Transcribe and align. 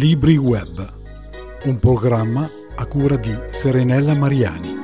Libri 0.00 0.38
Web, 0.38 0.92
un 1.64 1.78
programma 1.78 2.50
a 2.74 2.86
cura 2.86 3.16
di 3.16 3.36
Serenella 3.50 4.14
Mariani. 4.14 4.78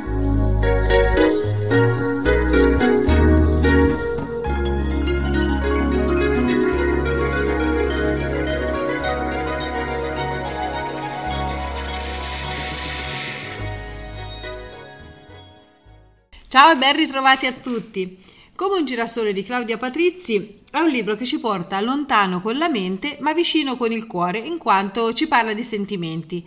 Ciao 16.49 16.73
e 16.73 16.77
ben 16.77 16.95
ritrovati 16.95 17.47
a 17.47 17.53
tutti! 17.55 18.26
Come 18.57 18.79
un 18.79 18.87
girasole 18.87 19.35
di 19.35 19.45
Claudia 19.45 19.77
Patrizi 19.77 20.61
è 20.71 20.79
un 20.79 20.89
libro 20.89 21.15
che 21.15 21.27
ci 21.27 21.39
porta 21.39 21.79
lontano 21.83 22.41
con 22.41 22.57
la 22.57 22.71
mente 22.71 23.19
ma 23.21 23.35
vicino 23.35 23.77
con 23.77 23.93
il 23.93 24.07
cuore 24.07 24.39
in 24.39 24.57
quanto 24.57 25.13
ci 25.13 25.29
parla 25.29 25.53
di 25.53 25.63
sentimenti. 25.63 26.43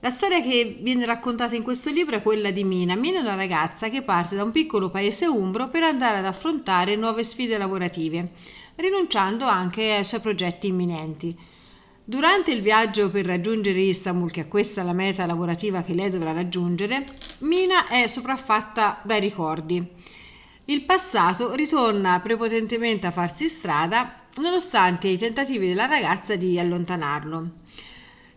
La 0.00 0.10
storia 0.10 0.42
che 0.42 0.78
viene 0.80 1.06
raccontata 1.06 1.54
in 1.54 1.62
questo 1.62 1.92
libro 1.92 2.16
è 2.16 2.22
quella 2.22 2.50
di 2.50 2.64
Mina. 2.64 2.96
Mina 2.96 3.18
è 3.18 3.22
una 3.22 3.36
ragazza 3.36 3.88
che 3.88 4.02
parte 4.02 4.34
da 4.34 4.42
un 4.42 4.50
piccolo 4.50 4.90
paese 4.90 5.26
umbro 5.26 5.68
per 5.68 5.84
andare 5.84 6.18
ad 6.18 6.24
affrontare 6.24 6.96
nuove 6.96 7.22
sfide 7.22 7.56
lavorative, 7.56 8.32
rinunciando 8.74 9.44
anche 9.44 9.92
ai 9.92 10.04
suoi 10.04 10.20
progetti 10.20 10.66
imminenti. 10.66 11.38
Durante 12.02 12.50
il 12.50 12.62
viaggio 12.62 13.10
per 13.10 13.26
raggiungere 13.26 13.78
Istanbul, 13.78 14.32
che 14.32 14.40
è 14.40 14.48
questa 14.48 14.82
la 14.82 14.92
meta 14.92 15.24
lavorativa 15.24 15.82
che 15.82 15.94
lei 15.94 16.10
dovrà 16.10 16.32
raggiungere, 16.32 17.06
Mina 17.38 17.86
è 17.86 18.08
sopraffatta 18.08 19.02
dai 19.04 19.20
ricordi 19.20 20.02
il 20.66 20.82
passato 20.84 21.54
ritorna 21.54 22.20
prepotentemente 22.20 23.06
a 23.06 23.10
farsi 23.10 23.48
strada 23.48 24.22
nonostante 24.36 25.08
i 25.08 25.18
tentativi 25.18 25.68
della 25.68 25.84
ragazza 25.84 26.36
di 26.36 26.58
allontanarlo. 26.58 27.50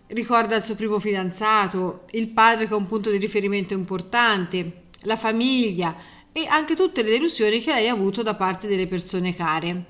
Ricorda 0.08 0.58
il 0.58 0.66
suo 0.66 0.76
primo 0.76 1.00
fidanzato, 1.00 2.06
il 2.12 2.28
padre 2.28 2.68
che 2.68 2.74
è 2.74 2.78
un 2.78 2.86
punto 2.86 3.12
di 3.12 3.18
riferimento 3.18 3.74
importante, 3.74 4.84
la 5.04 5.16
famiglia 5.16 5.96
e 6.34 6.46
anche 6.48 6.76
tutte 6.76 7.02
le 7.02 7.12
delusioni 7.12 7.62
che 7.62 7.72
lei 7.72 7.88
ha 7.88 7.94
avuto 7.94 8.24
da 8.24 8.36
parte 8.36 8.68
delle 8.68 8.88
persone 8.88 9.34
care. 9.34 9.86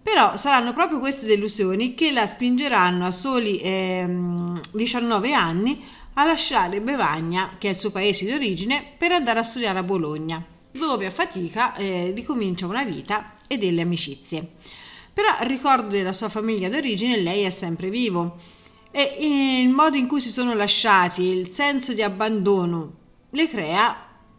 Però 0.00 0.36
saranno 0.36 0.72
proprio 0.72 1.00
queste 1.00 1.26
delusioni 1.26 1.94
che 1.94 2.12
la 2.12 2.26
spingeranno 2.26 3.06
a 3.06 3.10
soli 3.10 3.58
eh, 3.58 4.08
19 4.70 5.32
anni 5.32 5.82
a 6.14 6.24
lasciare 6.26 6.80
Bevagna, 6.80 7.56
che 7.58 7.66
è 7.66 7.70
il 7.72 7.78
suo 7.78 7.90
paese 7.90 8.24
di 8.24 8.32
origine, 8.32 8.84
per 8.96 9.10
andare 9.10 9.40
a 9.40 9.44
studiare 9.44 9.80
a 9.80 9.82
Bologna 9.82 10.51
dove 10.72 11.06
a 11.06 11.10
fatica 11.10 11.74
eh, 11.76 12.12
ricomincia 12.14 12.66
una 12.66 12.84
vita 12.84 13.34
e 13.46 13.58
delle 13.58 13.82
amicizie. 13.82 14.52
Però 15.12 15.28
il 15.40 15.46
ricordo 15.46 15.88
della 15.88 16.12
sua 16.12 16.28
famiglia 16.28 16.68
d'origine 16.68 17.18
lei 17.18 17.42
è 17.42 17.50
sempre 17.50 17.90
vivo 17.90 18.38
e 18.90 19.60
il 19.60 19.68
modo 19.68 19.96
in 19.96 20.06
cui 20.06 20.20
si 20.20 20.30
sono 20.30 20.54
lasciati, 20.54 21.22
il 21.22 21.50
senso 21.50 21.92
di 21.92 22.02
abbandono 22.02 23.00
le 23.30 23.48
crea 23.48 23.96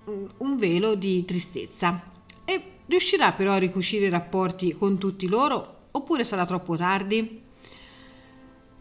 mm, 0.09 0.25
un 0.37 0.57
velo 0.57 0.95
di 0.95 1.23
tristezza. 1.25 2.01
E 2.45 2.63
riuscirà 2.87 3.31
però 3.31 3.53
a 3.53 3.57
ricucire 3.57 4.07
i 4.07 4.09
rapporti 4.09 4.73
con 4.73 4.97
tutti 4.97 5.27
loro 5.27 5.87
oppure 5.91 6.23
sarà 6.23 6.45
troppo 6.45 6.75
tardi? 6.75 7.42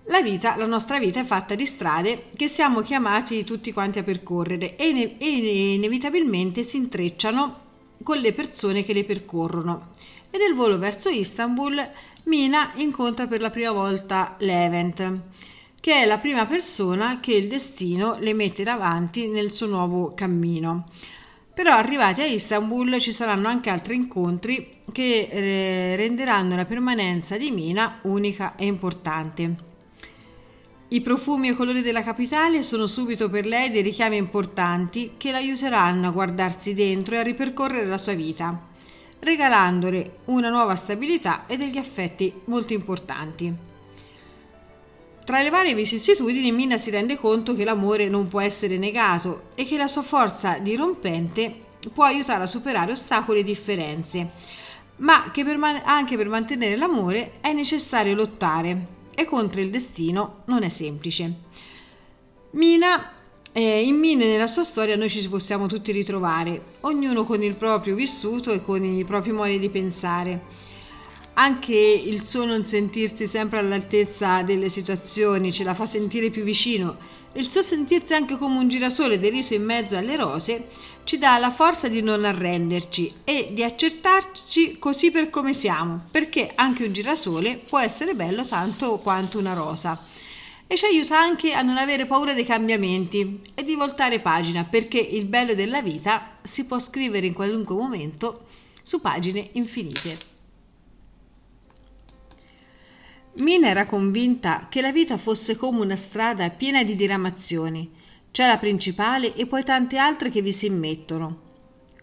La 0.06 0.20
vita, 0.20 0.56
la 0.56 0.66
nostra 0.66 0.98
vita 0.98 1.20
è 1.20 1.24
fatta 1.24 1.54
di 1.54 1.64
strade 1.64 2.30
che 2.34 2.48
siamo 2.48 2.80
chiamati 2.80 3.44
tutti 3.44 3.72
quanti 3.72 4.00
a 4.00 4.02
percorrere 4.02 4.74
e, 4.74 4.92
ne- 4.92 5.16
e 5.16 5.74
inevitabilmente 5.74 6.64
si 6.64 6.76
intrecciano 6.76 7.60
con 8.02 8.18
le 8.18 8.32
persone 8.32 8.84
che 8.84 8.92
le 8.92 9.04
percorrono. 9.04 9.90
E 10.30 10.38
nel 10.38 10.54
volo 10.54 10.76
verso 10.76 11.08
Istanbul 11.08 11.88
Mina 12.24 12.70
incontra 12.76 13.26
per 13.26 13.40
la 13.40 13.50
prima 13.50 13.70
volta 13.70 14.34
Levent, 14.38 15.20
che 15.78 16.02
è 16.02 16.04
la 16.04 16.18
prima 16.18 16.46
persona 16.46 17.20
che 17.20 17.34
il 17.34 17.48
destino 17.48 18.16
le 18.18 18.34
mette 18.34 18.64
davanti 18.64 19.28
nel 19.28 19.52
suo 19.52 19.66
nuovo 19.66 20.14
cammino. 20.14 20.88
Però 21.54 21.72
arrivati 21.72 22.22
a 22.22 22.26
Istanbul 22.26 22.98
ci 22.98 23.12
saranno 23.12 23.46
anche 23.46 23.70
altri 23.70 23.94
incontri 23.94 24.78
che 24.90 25.28
eh, 25.30 25.96
renderanno 25.96 26.56
la 26.56 26.64
permanenza 26.64 27.36
di 27.36 27.50
Mina 27.50 27.98
unica 28.02 28.56
e 28.56 28.66
importante. 28.66 29.70
I 30.92 31.00
profumi 31.00 31.48
e 31.48 31.54
colori 31.54 31.80
della 31.80 32.02
capitale 32.02 32.62
sono 32.62 32.86
subito 32.86 33.30
per 33.30 33.46
lei 33.46 33.70
dei 33.70 33.80
richiami 33.80 34.18
importanti 34.18 35.12
che 35.16 35.30
l'aiuteranno 35.30 36.08
a 36.08 36.10
guardarsi 36.10 36.74
dentro 36.74 37.14
e 37.14 37.18
a 37.18 37.22
ripercorrere 37.22 37.86
la 37.86 37.96
sua 37.96 38.12
vita, 38.12 38.60
regalandole 39.20 40.18
una 40.26 40.50
nuova 40.50 40.76
stabilità 40.76 41.46
e 41.46 41.56
degli 41.56 41.78
affetti 41.78 42.30
molto 42.44 42.74
importanti. 42.74 43.50
Tra 45.24 45.40
le 45.40 45.48
varie 45.48 45.74
vicissitudini 45.74 46.52
Mina 46.52 46.76
si 46.76 46.90
rende 46.90 47.16
conto 47.16 47.54
che 47.54 47.64
l'amore 47.64 48.10
non 48.10 48.28
può 48.28 48.42
essere 48.42 48.76
negato 48.76 49.44
e 49.54 49.64
che 49.64 49.78
la 49.78 49.88
sua 49.88 50.02
forza 50.02 50.58
dirompente 50.58 51.54
può 51.90 52.04
aiutare 52.04 52.44
a 52.44 52.46
superare 52.46 52.92
ostacoli 52.92 53.38
e 53.40 53.44
differenze, 53.44 54.30
ma 54.96 55.30
che 55.32 55.42
per 55.42 55.56
man- 55.56 55.80
anche 55.86 56.18
per 56.18 56.28
mantenere 56.28 56.76
l'amore 56.76 57.38
è 57.40 57.54
necessario 57.54 58.14
lottare 58.14 59.00
e 59.14 59.24
contro 59.24 59.60
il 59.60 59.70
destino 59.70 60.42
non 60.46 60.62
è 60.62 60.68
semplice. 60.68 61.34
Mina, 62.52 63.12
eh, 63.52 63.82
in 63.82 63.96
Mine 63.96 64.26
nella 64.26 64.46
sua 64.46 64.64
storia 64.64 64.96
noi 64.96 65.08
ci 65.08 65.28
possiamo 65.28 65.66
tutti 65.66 65.92
ritrovare, 65.92 66.76
ognuno 66.80 67.24
con 67.24 67.42
il 67.42 67.56
proprio 67.56 67.94
vissuto 67.94 68.52
e 68.52 68.62
con 68.62 68.84
i 68.84 69.04
propri 69.04 69.32
modi 69.32 69.58
di 69.58 69.68
pensare. 69.68 70.60
Anche 71.34 71.74
il 71.74 72.26
suo 72.26 72.44
non 72.44 72.66
sentirsi 72.66 73.26
sempre 73.26 73.58
all'altezza 73.58 74.42
delle 74.42 74.68
situazioni 74.68 75.52
ce 75.52 75.64
la 75.64 75.74
fa 75.74 75.86
sentire 75.86 76.28
più 76.28 76.42
vicino 76.42 77.20
il 77.34 77.50
suo 77.50 77.62
sentirsi 77.62 78.12
anche 78.12 78.36
come 78.36 78.58
un 78.58 78.68
girasole 78.68 79.18
deriso 79.18 79.54
in 79.54 79.64
mezzo 79.64 79.96
alle 79.96 80.16
rose 80.16 80.68
ci 81.04 81.16
dà 81.16 81.38
la 81.38 81.50
forza 81.50 81.88
di 81.88 82.02
non 82.02 82.24
arrenderci 82.24 83.14
e 83.24 83.50
di 83.52 83.64
accettarci 83.64 84.78
così 84.78 85.10
per 85.10 85.30
come 85.30 85.54
siamo, 85.54 86.04
perché 86.10 86.52
anche 86.54 86.84
un 86.84 86.92
girasole 86.92 87.56
può 87.56 87.78
essere 87.78 88.14
bello 88.14 88.44
tanto 88.44 88.98
quanto 88.98 89.38
una 89.38 89.54
rosa. 89.54 90.04
E 90.66 90.76
ci 90.76 90.84
aiuta 90.84 91.18
anche 91.18 91.52
a 91.52 91.62
non 91.62 91.76
avere 91.76 92.06
paura 92.06 92.34
dei 92.34 92.44
cambiamenti 92.44 93.40
e 93.54 93.64
di 93.64 93.74
voltare 93.74 94.20
pagina, 94.20 94.64
perché 94.64 94.98
il 94.98 95.24
bello 95.24 95.54
della 95.54 95.82
vita 95.82 96.38
si 96.42 96.64
può 96.64 96.78
scrivere 96.78 97.26
in 97.26 97.32
qualunque 97.32 97.74
momento 97.74 98.46
su 98.82 99.00
pagine 99.00 99.48
infinite. 99.52 100.31
Mina 103.34 103.68
era 103.68 103.86
convinta 103.86 104.66
che 104.68 104.82
la 104.82 104.92
vita 104.92 105.16
fosse 105.16 105.56
come 105.56 105.80
una 105.80 105.96
strada 105.96 106.50
piena 106.50 106.84
di 106.84 106.94
diramazioni. 106.94 107.90
C'è 108.30 108.46
la 108.46 108.58
principale 108.58 109.34
e 109.34 109.46
poi 109.46 109.64
tante 109.64 109.96
altre 109.96 110.30
che 110.30 110.42
vi 110.42 110.52
si 110.52 110.66
immettono. 110.66 111.40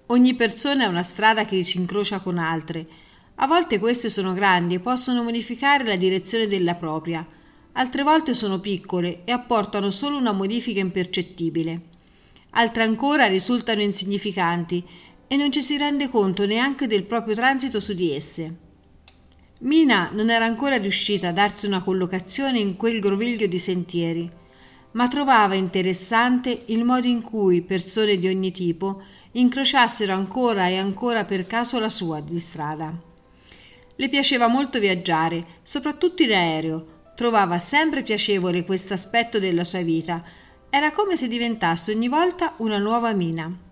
Ogni 0.08 0.34
persona 0.34 0.86
è 0.86 0.88
una 0.88 1.04
strada 1.04 1.46
che 1.46 1.62
si 1.62 1.78
incrocia 1.78 2.20
con 2.20 2.40
altre. 2.40 2.88
A 3.36 3.46
volte 3.46 3.78
queste 3.78 4.10
sono 4.10 4.34
grandi 4.34 4.74
e 4.74 4.80
possono 4.80 5.22
modificare 5.22 5.84
la 5.84 5.96
direzione 5.96 6.48
della 6.48 6.74
propria, 6.74 7.24
altre 7.74 8.02
volte 8.02 8.34
sono 8.34 8.60
piccole 8.60 9.22
e 9.24 9.32
apportano 9.32 9.92
solo 9.92 10.18
una 10.18 10.32
modifica 10.32 10.80
impercettibile. 10.80 11.82
Altre 12.52 12.82
ancora 12.82 13.28
risultano 13.28 13.84
insignificanti 13.84 14.84
e 15.28 15.36
non 15.38 15.52
ci 15.52 15.62
si 15.62 15.78
rende 15.78 16.10
conto 16.10 16.48
neanche 16.48 16.88
del 16.88 17.04
proprio 17.04 17.36
transito 17.36 17.80
su 17.80 17.94
di 17.94 18.12
esse. 18.12 18.68
Mina 19.62 20.10
non 20.14 20.30
era 20.30 20.46
ancora 20.46 20.78
riuscita 20.78 21.28
a 21.28 21.34
darsi 21.34 21.66
una 21.66 21.84
collocazione 21.84 22.60
in 22.60 22.78
quel 22.78 23.02
groviglio 23.02 23.46
di 23.46 23.60
sentieri, 23.60 24.30
ma 24.92 25.10
trovava 25.10 25.54
interessante 25.54 26.64
il 26.68 26.86
modo 26.86 27.08
in 27.08 27.22
cui 27.22 27.62
persone 27.62 28.18
di 28.18 28.30
ogni 28.30 28.52
tipo 28.52 29.02
incrociassero 29.32 30.14
ancora 30.14 30.70
e 30.70 30.78
ancora 30.78 31.26
per 31.26 31.46
caso 31.46 31.78
la 31.78 31.90
sua 31.90 32.22
di 32.22 32.40
strada. 32.40 32.98
Le 33.98 34.08
piaceva 34.08 34.48
molto 34.48 34.80
viaggiare, 34.80 35.46
soprattutto 35.62 36.24
in 36.24 36.32
aereo, 36.32 36.86
trovava 37.16 37.60
sempre 37.60 38.02
piacevole 38.02 38.64
questo 38.64 38.94
aspetto 38.94 39.40
della 39.40 39.66
sua 39.66 39.82
vita, 39.82 40.24
era 40.70 40.94
come 40.94 41.18
se 41.18 41.28
diventasse 41.28 41.92
ogni 41.92 42.08
volta 42.08 42.54
una 42.60 42.78
nuova 42.78 43.12
mina. 43.12 43.68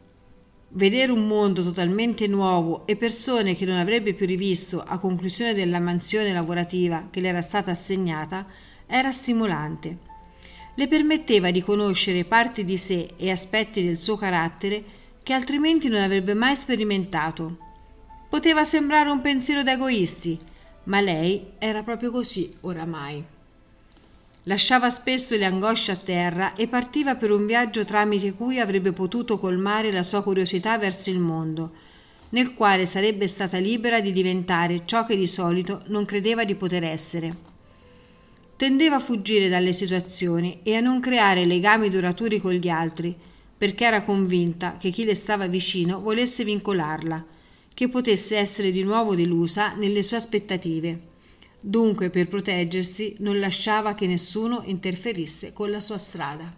Vedere 0.69 1.14
un 1.14 1.25
mondo 1.25 1.64
totalmente 1.64 2.28
nuovo 2.28 2.86
e 2.86 2.98
persone 2.98 3.56
che 3.56 3.66
non 3.66 3.78
avrebbe 3.78 4.14
più 4.14 4.25
rivisto 4.25 4.84
a 4.84 5.00
conclusione 5.00 5.54
della 5.54 5.80
mansione 5.80 6.34
lavorativa 6.34 7.08
che 7.10 7.22
le 7.22 7.30
era 7.30 7.42
stata 7.42 7.72
assegnata 7.72 8.46
era 8.86 9.12
stimolante. 9.12 9.98
Le 10.75 10.88
permetteva 10.88 11.52
di 11.52 11.64
conoscere 11.64 12.25
parti 12.25 12.66
di 12.66 12.78
sé 12.78 13.14
e 13.16 13.31
aspetti 13.31 13.84
del 13.84 14.00
suo 14.00 14.18
carattere 14.18 14.84
che 15.24 15.34
altrimenti 15.34 15.88
non 15.88 16.02
avrebbe 16.02 16.34
mai 16.34 16.56
sperimentato. 16.56 17.58
Poteva 18.30 18.66
sembrare 18.66 19.10
un 19.10 19.22
pensiero 19.22 19.63
da 19.63 19.72
egoisti, 19.72 20.38
ma 20.84 21.00
lei 21.00 21.54
era 21.60 21.81
proprio 21.81 22.12
così 22.12 22.56
oramai. 22.62 23.36
Lasciava 24.48 24.90
spesso 24.90 25.36
le 25.36 25.44
angosce 25.44 25.92
a 25.92 25.98
terra 25.98 26.56
e 26.56 26.70
partiva 26.70 27.16
per 27.16 27.32
un 27.32 27.46
viaggio 27.46 27.84
tramite 27.84 28.32
cui 28.32 28.62
avrebbe 28.62 28.94
potuto 28.94 29.38
colmare 29.40 29.92
la 29.92 30.04
sua 30.04 30.24
curiosità 30.24 30.78
verso 30.78 31.10
il 31.10 31.20
mondo, 31.20 31.72
nel 32.30 32.54
quale 32.54 32.86
sarebbe 32.86 33.28
stata 33.28 33.58
libera 33.58 34.00
di 34.00 34.14
diventare 34.14 34.84
ciò 34.86 35.06
che 35.06 35.18
di 35.18 35.28
solito 35.28 35.84
non 35.88 36.06
credeva 36.06 36.46
di 36.46 36.56
poter 36.56 36.86
essere. 36.86 37.36
tendeva 38.56 38.96
a 38.96 39.00
fuggire 39.00 39.50
dalle 39.50 39.74
situazioni 39.74 40.62
e 40.64 40.76
a 40.76 40.80
non 40.80 41.02
creare 41.02 41.46
legami 41.46 41.90
duraturi 41.90 42.40
con 42.40 42.54
gli 42.54 42.70
altri, 42.70 43.14
perché 43.58 43.84
era 43.84 44.02
convinta 44.02 44.78
che 44.80 44.92
chi 44.92 45.04
le 45.04 45.14
stava 45.14 45.48
vicino 45.48 46.00
volesse 46.00 46.46
vincolarla, 46.46 47.26
che 47.74 47.90
potesse 47.90 48.38
essere 48.38 48.72
di 48.72 48.82
nuovo 48.82 49.14
delusa 49.14 49.76
nelle 49.76 50.04
sue 50.04 50.18
aspettative. 50.18 51.16
Dunque, 51.59 52.09
per 52.09 52.27
proteggersi, 52.27 53.15
non 53.19 53.39
lasciava 53.39 53.95
che 53.95 54.07
nessuno 54.07 54.62
interferisse 54.65 55.54
con 55.54 55.69
la 55.71 55.80
sua 55.80 55.98
strada. 55.98 56.54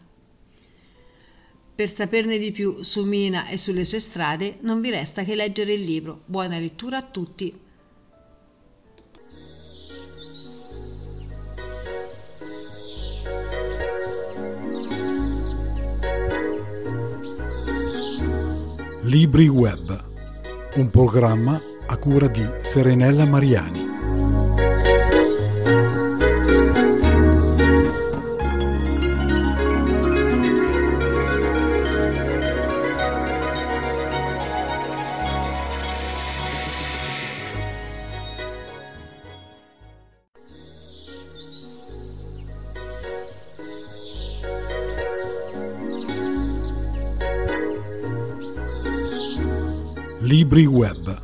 Per 1.73 1.93
saperne 1.93 2.37
di 2.37 2.51
più 2.51 2.83
su 2.83 3.05
Mina 3.05 3.47
e 3.47 3.57
sulle 3.57 3.85
sue 3.85 3.99
strade, 3.99 4.57
non 4.61 4.81
vi 4.81 4.89
resta 4.89 5.23
che 5.23 5.35
leggere 5.35 5.73
il 5.73 5.83
libro. 5.83 6.23
Buona 6.25 6.59
lettura 6.59 6.97
a 6.97 7.03
tutti! 7.03 7.67
Libri 19.03 19.47
Web, 19.47 20.03
un 20.75 20.89
programma 20.91 21.59
a 21.87 21.97
cura 21.97 22.27
di 22.27 22.45
Serenella 22.61 23.25
Mariani. 23.25 23.88
Libri 50.29 50.67
Web, 50.67 51.21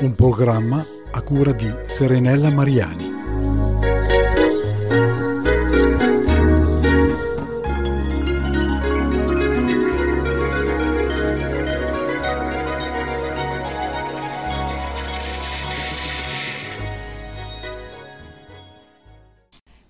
un 0.00 0.14
programma 0.14 0.86
a 1.10 1.22
cura 1.22 1.52
di 1.52 1.72
Serenella 1.86 2.50
Mariani. 2.50 3.14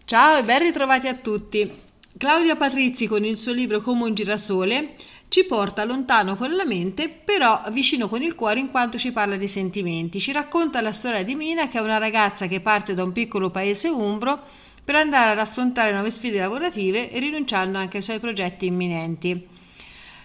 Ciao 0.05 0.39
e 0.39 0.45
ben 0.45 0.61
ritrovati 0.61 1.09
a 1.09 1.15
tutti. 1.17 1.83
Claudia 2.17 2.55
Patrizzi 2.55 3.09
con 3.09 3.25
il 3.25 3.41
suo 3.41 3.53
libro 3.53 3.81
Come 3.81 4.05
un 4.05 4.15
girasole 4.15 4.95
ci 5.29 5.45
porta 5.45 5.85
lontano 5.85 6.37
con 6.37 6.55
la 6.55 6.65
mente, 6.65 7.09
però 7.09 7.63
vicino 7.71 8.09
con 8.09 8.23
il 8.23 8.35
cuore 8.35 8.61
in 8.61 8.71
quanto 8.71 8.97
ci 8.97 9.13
parla 9.13 9.37
di 9.37 9.49
sentimenti. 9.49 10.21
Ci 10.21 10.33
racconta 10.33 10.81
la 10.81 10.93
storia 10.93 11.25
di 11.25 11.35
Mina, 11.35 11.69
che 11.69 11.79
è 11.79 11.83
una 11.83 11.99
ragazza 11.99 12.47
che 12.47 12.61
parte 12.61 12.95
da 12.95 13.03
un 13.03 13.13
piccolo 13.13 13.51
paese 13.51 13.89
umbro 13.89 14.41
per 14.85 14.95
andare 14.95 15.33
ad 15.33 15.39
affrontare 15.39 15.93
nuove 15.93 16.11
sfide 16.11 16.39
lavorative 16.39 17.11
e 17.11 17.19
rinunciando 17.19 17.77
anche 17.77 17.97
ai 17.97 18.03
suoi 18.03 18.21
progetti 18.21 18.67
imminenti. 18.67 19.49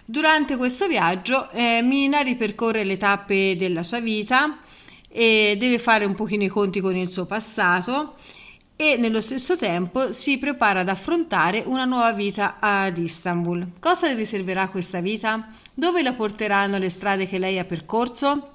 Durante 0.04 0.56
questo 0.56 0.86
viaggio 0.86 1.50
eh, 1.50 1.80
Mina 1.82 2.20
ripercorre 2.20 2.84
le 2.84 2.96
tappe 2.96 3.56
della 3.56 3.82
sua 3.82 4.00
vita 4.00 4.58
e 5.08 5.56
deve 5.58 5.78
fare 5.78 6.04
un 6.04 6.14
pochino 6.14 6.44
i 6.44 6.48
conti 6.48 6.80
con 6.80 6.96
il 6.96 7.10
suo 7.10 7.26
passato 7.26 8.16
e 8.76 8.96
nello 8.96 9.20
stesso 9.20 9.56
tempo 9.56 10.12
si 10.12 10.38
prepara 10.38 10.80
ad 10.80 10.88
affrontare 10.88 11.62
una 11.66 11.84
nuova 11.84 12.12
vita 12.12 12.56
ad 12.58 12.98
Istanbul. 12.98 13.72
Cosa 13.78 14.06
le 14.08 14.14
riserverà 14.14 14.68
questa 14.68 15.00
vita? 15.00 15.48
Dove 15.72 16.02
la 16.02 16.12
porteranno 16.12 16.78
le 16.78 16.90
strade 16.90 17.26
che 17.26 17.38
lei 17.38 17.58
ha 17.58 17.64
percorso? 17.64 18.54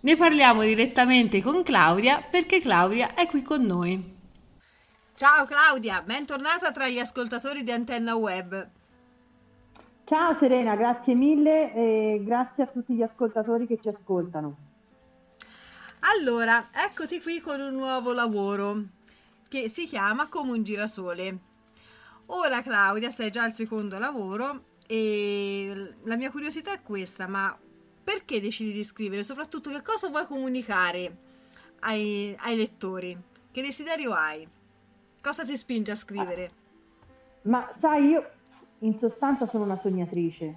Ne 0.00 0.16
parliamo 0.16 0.62
direttamente 0.62 1.42
con 1.42 1.62
Claudia 1.62 2.22
perché 2.28 2.60
Claudia 2.60 3.14
è 3.14 3.26
qui 3.26 3.42
con 3.42 3.62
noi. 3.62 4.12
Ciao 5.14 5.44
Claudia, 5.46 6.02
bentornata 6.02 6.72
tra 6.72 6.88
gli 6.88 6.98
ascoltatori 6.98 7.62
di 7.62 7.70
Antenna 7.70 8.16
Web. 8.16 8.68
Ciao 10.04 10.36
Serena, 10.38 10.74
grazie 10.74 11.14
mille 11.14 11.72
e 11.72 12.22
grazie 12.22 12.64
a 12.64 12.66
tutti 12.66 12.94
gli 12.94 13.02
ascoltatori 13.02 13.66
che 13.66 13.78
ci 13.80 13.88
ascoltano. 13.88 14.63
Allora, 16.16 16.68
eccoti 16.72 17.20
qui 17.20 17.40
con 17.40 17.60
un 17.60 17.72
nuovo 17.72 18.12
lavoro 18.12 18.82
che 19.48 19.68
si 19.68 19.84
chiama 19.84 20.28
Come 20.28 20.52
un 20.52 20.62
girasole. 20.62 21.38
Ora 22.26 22.62
Claudia, 22.62 23.10
sei 23.10 23.32
già 23.32 23.42
al 23.42 23.52
secondo 23.52 23.98
lavoro 23.98 24.62
e 24.86 25.92
la 26.04 26.16
mia 26.16 26.30
curiosità 26.30 26.72
è 26.72 26.82
questa, 26.82 27.26
ma 27.26 27.56
perché 28.04 28.40
decidi 28.40 28.72
di 28.72 28.84
scrivere? 28.84 29.24
Soprattutto 29.24 29.70
che 29.70 29.82
cosa 29.82 30.08
vuoi 30.08 30.24
comunicare 30.26 31.16
ai, 31.80 32.34
ai 32.40 32.56
lettori? 32.56 33.18
Che 33.50 33.60
desiderio 33.60 34.12
hai? 34.12 34.46
Cosa 35.20 35.44
ti 35.44 35.56
spinge 35.56 35.90
a 35.90 35.96
scrivere? 35.96 36.50
Ma 37.42 37.68
sai, 37.80 38.06
io 38.06 38.30
in 38.80 38.96
sostanza 38.98 39.46
sono 39.46 39.64
una 39.64 39.76
sognatrice 39.76 40.54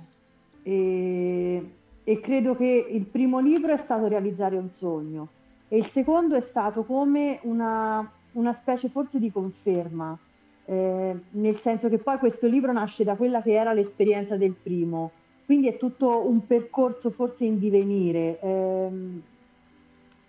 e, 0.61 1.71
e 2.03 2.19
credo 2.19 2.55
che 2.55 2.87
il 2.91 3.05
primo 3.05 3.39
libro 3.39 3.73
è 3.73 3.81
stato 3.83 4.07
realizzare 4.07 4.55
un 4.55 4.69
sogno 4.69 5.29
e 5.69 5.77
il 5.77 5.87
secondo 5.89 6.35
è 6.35 6.41
stato 6.41 6.83
come 6.83 7.39
una, 7.43 8.09
una 8.33 8.53
specie 8.53 8.89
forse 8.89 9.19
di 9.19 9.31
conferma, 9.31 10.17
eh, 10.65 11.15
nel 11.31 11.59
senso 11.59 11.89
che 11.89 11.97
poi 11.97 12.17
questo 12.17 12.47
libro 12.47 12.71
nasce 12.71 13.03
da 13.03 13.15
quella 13.15 13.41
che 13.41 13.53
era 13.53 13.73
l'esperienza 13.73 14.37
del 14.37 14.53
primo, 14.53 15.11
quindi 15.45 15.67
è 15.67 15.77
tutto 15.77 16.27
un 16.27 16.45
percorso 16.45 17.09
forse 17.09 17.45
in 17.45 17.57
divenire, 17.59 18.39
ehm, 18.41 19.21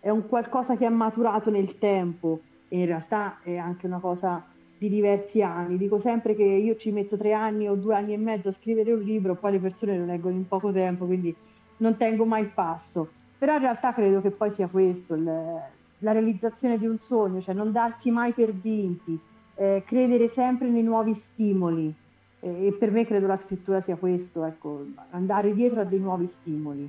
è 0.01 0.11
un 0.11 0.27
qualcosa 0.29 0.77
che 0.77 0.87
è 0.87 0.91
maturato 0.91 1.51
nel 1.51 1.79
tempo 1.79 2.41
e 2.69 2.79
in 2.79 2.87
realtà 2.87 3.41
è 3.43 3.57
anche 3.57 3.87
una 3.87 3.99
cosa 3.99 4.45
di 4.79 4.89
diversi 4.89 5.43
anni. 5.43 5.77
Dico 5.77 5.99
sempre 5.99 6.37
che 6.37 6.45
io 6.45 6.77
ci 6.77 6.93
metto 6.93 7.17
tre 7.17 7.33
anni 7.33 7.69
o 7.69 7.75
due 7.75 7.97
anni 7.97 8.13
e 8.13 8.17
mezzo 8.17 8.49
a 8.49 8.53
scrivere 8.53 8.93
un 8.93 9.01
libro, 9.01 9.35
poi 9.35 9.53
le 9.53 9.59
persone 9.59 9.99
lo 9.99 10.05
leggono 10.05 10.37
in 10.37 10.47
poco 10.47 10.71
tempo, 10.71 11.05
quindi 11.05 11.35
non 11.79 11.97
tengo 11.97 12.25
mai 12.25 12.43
il 12.43 12.51
passo. 12.51 13.11
Però 13.39 13.55
in 13.55 13.61
realtà 13.61 13.95
credo 13.95 14.21
che 14.21 14.31
poi 14.31 14.51
sia 14.53 14.67
questo, 14.67 15.15
il, 15.15 15.25
la 15.25 16.13
realizzazione 16.13 16.79
di 16.79 16.87
un 16.87 16.99
sogno, 16.99 17.41
cioè 17.41 17.55
non 17.55 17.73
darsi 17.73 18.11
mai 18.11 18.33
per 18.33 18.53
vinti, 18.53 19.19
eh, 19.55 19.83
credere 19.87 20.29
sempre 20.31 20.69
nei 20.69 20.83
nuovi 20.83 21.15
stimoli. 21.15 21.95
Eh, 22.41 22.67
e 22.67 22.73
per 22.73 22.91
me 22.91 23.07
credo 23.07 23.27
la 23.27 23.37
scrittura 23.37 23.81
sia 23.81 23.97
questo, 23.97 24.45
ecco, 24.45 24.87
andare 25.11 25.55
dietro 25.55 25.81
a 25.81 25.85
dei 25.85 25.99
nuovi 25.99 26.27
stimoli. 26.27 26.89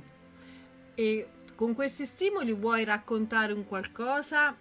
E 0.94 1.26
con 1.54 1.74
questi 1.74 2.04
stimoli 2.04 2.52
vuoi 2.52 2.84
raccontare 2.84 3.52
un 3.52 3.66
qualcosa 3.66 4.54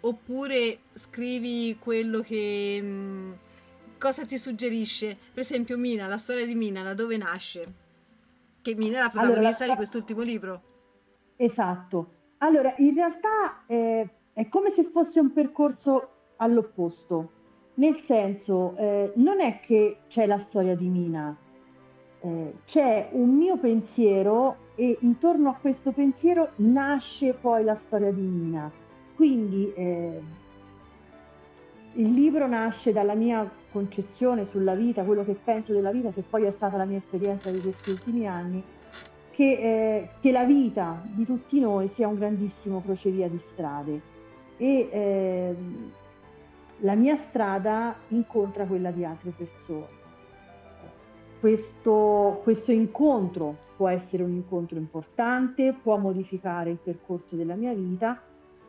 oppure 0.00 0.78
scrivi 0.92 1.76
quello 1.78 2.20
che... 2.20 2.80
Mh, 2.82 2.86
mm, 2.86 3.32
cosa 3.98 4.24
ti 4.26 4.36
suggerisce? 4.36 5.16
Per 5.32 5.42
esempio 5.42 5.78
Mina, 5.78 6.06
la 6.06 6.18
storia 6.18 6.44
di 6.44 6.54
Mina, 6.54 6.82
da 6.82 6.92
dove 6.92 7.16
nasce? 7.16 7.64
Che 8.60 8.74
Mina 8.74 8.98
è 8.98 9.00
la 9.00 9.08
protagonista 9.08 9.64
allora, 9.64 9.66
la... 9.66 9.70
di 9.70 9.76
quest'ultimo 9.76 10.20
libro. 10.22 10.62
Esatto. 11.36 12.08
Allora, 12.38 12.74
in 12.78 12.94
realtà 12.94 13.64
eh, 13.66 14.08
è 14.32 14.48
come 14.48 14.70
se 14.70 14.84
fosse 14.84 15.20
un 15.20 15.32
percorso 15.32 16.08
all'opposto, 16.36 17.30
nel 17.74 18.00
senso, 18.06 18.74
eh, 18.76 19.12
non 19.16 19.40
è 19.40 19.60
che 19.60 19.98
c'è 20.08 20.26
la 20.26 20.38
storia 20.38 20.76
di 20.76 20.88
Mina, 20.88 21.36
eh, 22.20 22.54
c'è 22.64 23.08
un 23.12 23.30
mio 23.30 23.56
pensiero 23.56 24.56
e 24.76 24.96
intorno 25.00 25.50
a 25.50 25.56
questo 25.60 25.92
pensiero 25.92 26.50
nasce 26.56 27.32
poi 27.34 27.64
la 27.64 27.76
storia 27.76 28.12
di 28.12 28.22
Mina. 28.22 28.70
Quindi 29.14 29.72
eh, 29.74 30.20
il 31.94 32.12
libro 32.12 32.46
nasce 32.46 32.92
dalla 32.92 33.14
mia 33.14 33.48
concezione 33.70 34.46
sulla 34.46 34.74
vita, 34.74 35.04
quello 35.04 35.24
che 35.24 35.34
penso 35.42 35.72
della 35.72 35.90
vita, 35.90 36.10
che 36.10 36.22
poi 36.22 36.44
è 36.44 36.52
stata 36.52 36.76
la 36.76 36.84
mia 36.84 36.98
esperienza 36.98 37.50
di 37.50 37.60
questi 37.60 37.90
ultimi 37.90 38.26
anni, 38.26 38.62
che, 39.34 39.52
eh, 39.52 40.08
che, 40.20 40.30
la 40.30 40.44
vita 40.44 41.02
di 41.06 41.26
tutti 41.26 41.58
noi 41.58 41.88
sia 41.88 42.06
un 42.06 42.14
grandissimo 42.14 42.80
crocevia 42.80 43.28
di 43.28 43.40
strade 43.52 44.00
e 44.56 44.88
eh, 44.90 45.56
la 46.78 46.94
mia 46.94 47.16
strada 47.28 47.96
incontra 48.08 48.64
quella 48.64 48.92
di 48.92 49.04
altre 49.04 49.32
persone. 49.36 50.02
Questo, 51.40 52.40
questo, 52.44 52.70
incontro 52.70 53.56
può 53.76 53.88
essere 53.88 54.22
un 54.22 54.30
incontro 54.30 54.78
importante, 54.78 55.74
può 55.82 55.96
modificare 55.98 56.70
il 56.70 56.78
percorso 56.82 57.34
della 57.34 57.54
mia 57.54 57.74
vita, 57.74 58.20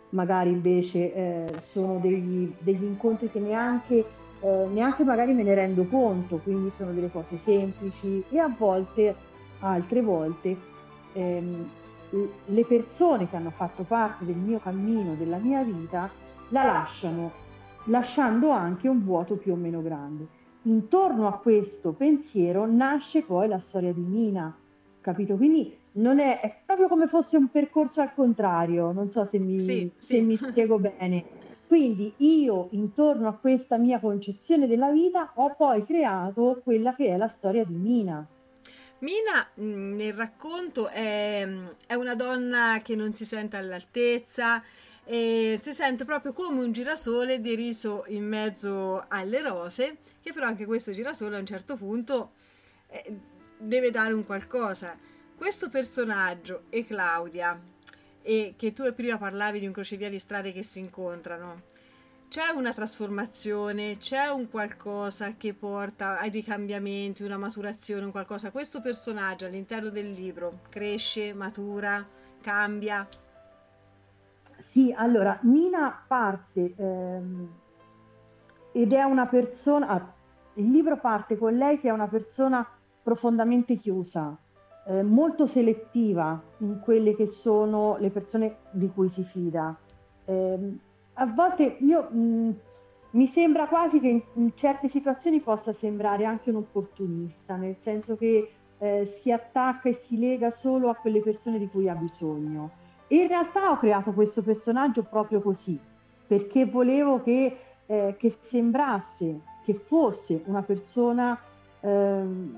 magari 0.10 0.50
invece 0.50 1.13
eh, 1.13 1.45
sono 1.72 2.00
degli, 2.00 2.51
degli, 2.57 2.84
incontri 2.84 3.29
che 3.29 3.39
neanche, 3.39 4.03
eh, 4.39 4.67
neanche 4.72 5.03
magari 5.03 5.34
me 5.34 5.43
ne 5.43 5.53
rendo 5.53 5.86
conto, 5.86 6.38
quindi 6.38 6.69
sono 6.72 6.91
delle 6.91 7.12
cose 7.12 7.38
semplici 7.38 8.24
e 8.29 8.39
a 8.39 8.53
volte 8.57 9.34
altre 9.60 10.02
volte 10.02 10.58
ehm, 11.14 11.70
le 12.46 12.66
persone 12.66 13.30
che 13.30 13.36
hanno 13.36 13.52
fatto 13.52 13.84
parte 13.84 14.26
del 14.26 14.36
mio 14.36 14.60
cammino, 14.60 15.16
della 15.16 15.38
mia 15.38 15.64
vita, 15.64 16.10
la 16.50 16.64
lasciano 16.64 17.44
lasciando 17.86 18.50
anche 18.52 18.88
un 18.88 19.04
vuoto 19.04 19.36
più 19.36 19.54
o 19.54 19.56
meno 19.56 19.82
grande. 19.82 20.28
Intorno 20.64 21.28
a 21.28 21.34
questo 21.34 21.92
pensiero 21.92 22.66
nasce 22.66 23.22
poi 23.22 23.48
la 23.48 23.60
storia 23.60 23.94
di 23.94 24.02
Mina, 24.02 24.56
capito? 25.02 25.36
Quindi 25.36 25.78
non 25.94 26.20
è, 26.20 26.40
è 26.40 26.56
proprio 26.66 26.88
come 26.88 27.08
fosse 27.08 27.38
un 27.38 27.50
percorso 27.50 28.02
al 28.02 28.14
contrario, 28.14 28.92
non 28.92 29.12
so 29.12 29.26
se 29.26 29.38
mi, 29.40 29.60
Sì, 29.60 29.92
se 29.98 30.16
sì. 30.16 30.22
mi 30.22 30.36
spiego 30.36 30.80
bene. 30.80 31.24
Quindi 31.68 32.14
io, 32.18 32.68
intorno 32.72 33.28
a 33.28 33.34
questa 33.34 33.78
mia 33.78 34.00
concezione 34.00 34.68
della 34.68 34.92
vita, 34.92 35.32
ho 35.36 35.54
poi 35.56 35.84
creato 35.84 36.62
quella 36.64 36.94
che 36.96 37.08
è 37.08 37.18
la 37.18 37.28
storia 37.28 37.66
di 37.66 37.76
Mina. 37.76 38.26
Mina 39.00 39.50
mh, 39.54 39.96
nel 39.96 40.14
racconto 40.14 40.88
è, 40.88 41.48
è 41.86 41.94
una 41.94 42.16
donna 42.16 42.82
che 42.84 42.96
non 42.96 43.14
si 43.14 43.25
sente 43.25 43.58
all'altezza 43.58 44.64
e 45.04 45.60
si 45.62 45.74
sente 45.74 46.06
proprio 46.06 46.34
come 46.34 46.62
un 46.62 46.72
girasole 46.72 47.42
deriso 47.42 48.06
in 48.08 48.25
mezzo 48.25 49.04
alle 49.08 49.42
rose, 49.42 49.98
che 50.22 50.34
però 50.34 50.48
anche 50.48 50.66
questo 50.66 50.92
girasole 50.92 51.36
a 51.36 51.40
un 51.40 51.46
certo 51.46 51.75
punto 51.75 52.32
eh, 52.88 53.20
deve 53.58 53.92
dare 53.92 54.14
un 54.14 54.24
qualcosa. 54.24 54.98
Questo 55.36 55.70
personaggio 55.70 56.64
e 56.70 56.86
Claudia, 56.86 57.62
e 58.22 58.56
che 58.58 58.74
tu 58.74 58.92
prima 58.94 59.18
parlavi 59.18 59.60
di 59.60 59.68
un 59.68 59.74
crocevia 59.74 60.10
di 60.10 60.18
strade 60.18 60.52
che 60.52 60.64
si 60.64 60.80
incontrano, 60.80 61.64
c'è 62.27 62.50
una 62.55 62.74
trasformazione, 62.74 63.98
c'è 63.98 64.27
un 64.27 64.50
qualcosa 64.50 65.36
che 65.36 65.53
porta 65.53 66.20
a 66.20 66.29
dei 66.29 66.44
cambiamenti, 66.44 67.24
una 67.24 67.38
maturazione, 67.38 68.05
un 68.05 68.12
qualcosa. 68.12 68.51
Questo 68.51 68.82
personaggio 68.82 69.46
all'interno 69.46 69.89
del 69.89 70.12
libro 70.12 70.62
cresce, 70.70 71.34
matura, 71.34 72.05
cambia. 72.41 73.08
Sì, 74.65 74.94
allora, 74.96 75.38
Mina 75.44 76.03
parte 76.08 76.74
ehm, 76.75 77.50
ed 78.72 78.91
è 78.91 79.03
una 79.03 79.27
persona, 79.27 79.88
ah, 79.88 80.13
il 80.55 80.70
libro 80.70 80.98
parte 80.98 81.38
con 81.38 81.55
lei 81.55 81.79
che 81.79 81.88
è 81.88 81.91
una 81.91 82.08
persona 82.08 82.67
profondamente 83.01 83.77
chiusa, 83.77 84.38
eh, 84.88 85.01
molto 85.01 85.46
selettiva 85.46 86.41
in 86.58 86.79
quelle 86.82 87.15
che 87.15 87.27
sono 87.27 87.98
le 88.00 88.10
persone 88.10 88.58
di 88.72 88.89
cui 88.89 89.10
si 89.10 89.24
fida. 89.24 89.75
Ehm, 90.25 90.79
a 91.15 91.25
volte 91.25 91.77
io 91.79 92.10
mh, 92.10 92.55
mi 93.12 93.27
sembra 93.27 93.67
quasi 93.67 94.00
che 94.00 94.07
in, 94.07 94.22
in 94.34 94.51
certe 94.55 94.88
situazioni 94.88 95.39
possa 95.39 95.74
sembrare 95.74 96.25
anche 96.25 96.50
un 96.50 96.57
opportunista, 96.57 97.55
nel 97.55 97.75
senso 97.81 98.15
che 98.15 98.51
eh, 98.77 99.05
si 99.22 99.31
attacca 99.31 99.89
e 99.89 99.93
si 99.93 100.17
lega 100.17 100.50
solo 100.50 100.89
a 100.89 100.95
quelle 100.95 101.22
persone 101.22 101.57
di 101.57 101.67
cui 101.67 101.88
ha 101.88 101.95
bisogno. 101.95 102.72
E 103.07 103.17
in 103.17 103.27
realtà 103.27 103.72
ho 103.72 103.77
creato 103.77 104.12
questo 104.12 104.41
personaggio 104.41 105.03
proprio 105.03 105.41
così, 105.41 105.79
perché 106.27 106.65
volevo 106.65 107.22
che, 107.22 107.57
eh, 107.86 108.15
che 108.17 108.29
sembrasse 108.29 109.53
che 109.63 109.74
fosse 109.74 110.43
una 110.45 110.62
persona, 110.62 111.38
ehm, 111.79 112.55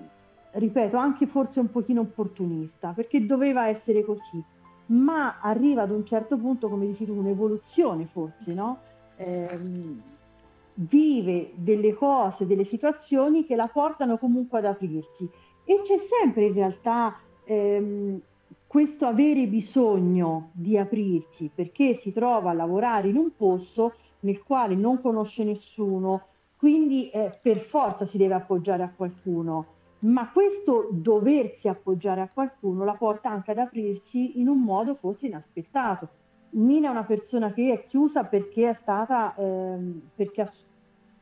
ripeto, 0.52 0.98
anche 0.98 1.26
forse 1.26 1.60
un 1.60 1.72
pochino 1.72 2.02
opportunista, 2.02 2.92
perché 2.92 3.26
doveva 3.26 3.68
essere 3.68 4.04
così, 4.04 4.44
ma 4.88 5.40
arriva 5.40 5.84
ad 5.84 5.92
un 5.92 6.06
certo 6.06 6.38
punto, 6.38 6.70
come 6.70 6.86
dici 6.86 7.06
tu, 7.06 7.14
un'evoluzione 7.14 8.06
forse, 8.06 8.54
no? 8.54 8.80
Ehm, 9.18 10.02
vive 10.80 11.52
delle 11.56 11.94
cose, 11.94 12.46
delle 12.46 12.64
situazioni 12.64 13.46
che 13.46 13.56
la 13.56 13.68
portano 13.68 14.18
comunque 14.18 14.60
ad 14.60 14.66
aprirsi 14.66 15.30
e 15.66 15.82
c'è 15.84 15.98
sempre 16.22 16.46
in 16.46 16.54
realtà 16.54 17.18
ehm, 17.46 18.22
questo 18.68 19.06
avere 19.06 19.48
bisogno 19.48 20.50
di 20.54 20.78
aprirsi 20.78 21.50
perché 21.54 21.96
si 21.96 22.14
trova 22.14 22.52
a 22.52 22.54
lavorare 22.54 23.08
in 23.08 23.18
un 23.18 23.32
posto 23.36 23.94
nel 24.22 24.44
quale 24.44 24.76
non 24.76 25.02
conosce 25.02 25.44
nessuno, 25.44 26.28
quindi 26.58 27.10
eh, 27.10 27.38
per 27.42 27.60
forza 27.60 28.06
si 28.06 28.18
deve 28.18 28.36
appoggiare 28.36 28.84
a 28.84 28.92
qualcuno, 28.96 29.66
ma 30.00 30.30
questo 30.32 30.90
doversi 30.92 31.68
appoggiare 31.68 32.22
a 32.22 32.30
qualcuno 32.32 32.84
la 32.84 32.94
porta 32.94 33.30
anche 33.30 33.52
ad 33.52 33.58
aprirsi 33.58 34.40
in 34.40 34.48
un 34.48 34.60
modo 34.60 34.96
forse 34.96 35.28
inaspettato. 35.28 36.10
Nina 36.52 36.88
è 36.88 36.92
una 36.92 37.04
persona 37.04 37.52
che 37.52 37.74
è 37.74 37.86
chiusa 37.86 38.24
perché 38.24 38.70
è 38.70 38.74
stata, 38.82 39.36
ehm, 39.36 40.02
perché 40.16 40.42
ha, 40.42 40.52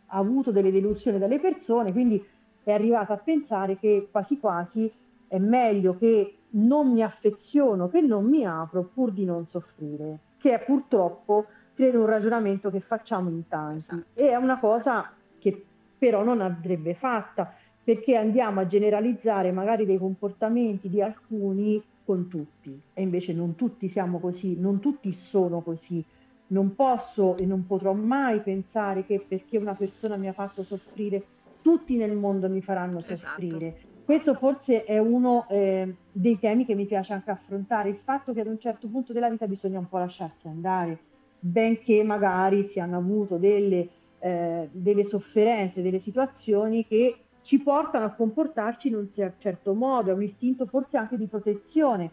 ha 0.08 0.18
avuto 0.18 0.52
delle 0.52 0.72
delusioni 0.72 1.18
dalle 1.18 1.40
persone, 1.40 1.92
quindi 1.92 2.24
è 2.64 2.72
arrivata 2.72 3.14
a 3.14 3.18
pensare 3.18 3.78
che 3.78 4.08
quasi 4.12 4.40
quasi 4.40 4.92
è 5.28 5.38
meglio 5.38 5.98
che 5.98 6.38
non 6.52 6.92
mi 6.92 7.04
affeziono, 7.04 7.90
che 7.90 8.02
non 8.02 8.26
mi 8.26 8.46
apro 8.46 8.84
pur 8.84 9.12
di 9.12 9.26
non 9.26 9.46
soffrire, 9.46 10.20
che 10.38 10.54
è 10.54 10.64
purtroppo, 10.64 11.46
credo, 11.74 12.00
un 12.00 12.06
ragionamento 12.06 12.70
che 12.70 12.80
facciamo 12.80 13.30
in 13.30 13.48
tanti 13.48 13.78
Esatto. 13.78 14.06
e 14.14 14.30
è 14.30 14.36
una 14.36 14.60
cosa 14.60 15.12
che 15.40 15.66
però 15.98 16.24
non 16.24 16.42
andrebbe 16.42 16.94
fatta 16.94 17.54
perché 17.86 18.16
andiamo 18.16 18.60
a 18.62 18.68
generalizzare 18.68 19.52
magari 19.52 19.86
dei 19.86 20.00
comportamenti 20.00 20.90
di 20.90 21.04
alcuni 21.04 21.82
con 22.04 22.28
tutti 22.28 22.78
e 22.94 23.02
invece 23.04 23.32
non 23.32 23.54
tutti 23.56 23.88
siamo 23.88 24.20
così, 24.20 24.60
non 24.60 24.80
tutti 24.80 25.14
sono 25.14 25.62
così. 25.62 26.04
Non 26.48 26.76
posso 26.76 27.38
e 27.38 27.46
non 27.46 27.66
potrò 27.66 27.94
mai 27.94 28.40
pensare 28.42 29.06
che 29.06 29.24
perché 29.28 29.58
una 29.58 29.74
persona 29.74 30.18
mi 30.18 30.28
ha 30.28 30.34
fatto 30.34 30.64
soffrire, 30.64 31.24
tutti 31.62 31.96
nel 31.96 32.16
mondo 32.16 32.50
mi 32.50 32.62
faranno 32.62 33.04
Esatto. 33.06 33.16
soffrire. 33.16 33.78
Questo 34.04 34.36
forse 34.36 34.84
è 34.84 35.00
uno 35.00 35.48
eh, 35.50 35.96
dei 36.12 36.38
temi 36.40 36.66
che 36.66 36.76
mi 36.76 36.86
piace 36.86 37.14
anche 37.14 37.32
affrontare, 37.32 37.90
il 37.90 38.00
fatto 38.04 38.34
che 38.34 38.42
ad 38.42 38.48
un 38.48 38.60
certo 38.60 38.88
punto 38.88 39.14
della 39.14 39.30
vita 39.30 39.48
bisogna 39.48 39.80
un 39.80 39.90
po' 39.90 39.98
lasciarsi 39.98 40.48
andare, 40.48 41.00
benché 41.40 42.04
magari 42.04 42.68
si 42.68 42.80
hanno 42.80 42.98
avuto 42.98 43.38
delle, 43.38 43.90
eh, 44.20 44.70
delle 44.72 45.04
sofferenze, 45.04 45.82
delle 45.82 46.00
situazioni 46.00 46.86
che 46.86 47.25
ci 47.46 47.60
portano 47.60 48.06
a 48.06 48.10
comportarci 48.10 48.88
in 48.88 48.96
un 48.96 49.12
cer- 49.12 49.38
certo 49.38 49.76
modo, 49.76 50.10
è 50.10 50.14
un 50.14 50.24
istinto 50.24 50.66
forse 50.66 50.98
anche 50.98 51.16
di 51.16 51.28
protezione, 51.28 52.10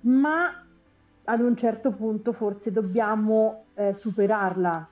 ma 0.00 0.60
ad 1.24 1.40
un 1.40 1.56
certo 1.56 1.92
punto 1.92 2.32
forse 2.32 2.72
dobbiamo 2.72 3.66
eh, 3.74 3.94
superarla 3.94 4.88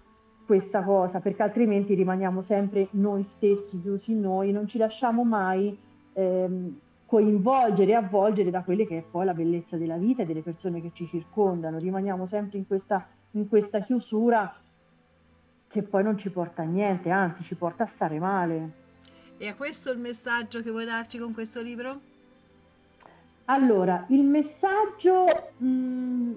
questa 0.46 0.84
cosa, 0.84 1.18
perché 1.18 1.42
altrimenti 1.42 1.94
rimaniamo 1.94 2.40
sempre 2.40 2.86
noi 2.92 3.24
stessi, 3.24 3.80
chiusi 3.80 4.12
in 4.12 4.20
noi, 4.20 4.52
non 4.52 4.68
ci 4.68 4.78
lasciamo 4.78 5.24
mai 5.24 5.76
ehm, 6.12 6.78
coinvolgere 7.04 7.90
e 7.90 7.94
avvolgere 7.94 8.50
da 8.50 8.62
quelle 8.62 8.86
che 8.86 8.98
è 8.98 9.02
poi 9.02 9.24
la 9.24 9.34
bellezza 9.34 9.76
della 9.76 9.96
vita 9.96 10.22
e 10.22 10.26
delle 10.26 10.42
persone 10.42 10.80
che 10.80 10.92
ci 10.92 11.08
circondano, 11.08 11.78
rimaniamo 11.78 12.26
sempre 12.26 12.58
in 12.58 12.66
questa, 12.68 13.08
in 13.32 13.48
questa 13.48 13.80
chiusura 13.80 14.54
che 15.66 15.82
poi 15.82 16.04
non 16.04 16.16
ci 16.16 16.30
porta 16.30 16.62
a 16.62 16.64
niente, 16.64 17.10
anzi 17.10 17.42
ci 17.42 17.56
porta 17.56 17.82
a 17.82 17.90
stare 17.92 18.20
male. 18.20 18.79
E 19.42 19.48
è 19.48 19.56
questo 19.56 19.90
il 19.90 19.98
messaggio 19.98 20.60
che 20.60 20.70
vuoi 20.70 20.84
darci 20.84 21.16
con 21.16 21.32
questo 21.32 21.62
libro? 21.62 21.98
Allora, 23.46 24.04
il 24.08 24.22
messaggio 24.22 25.24
mh, 25.56 26.32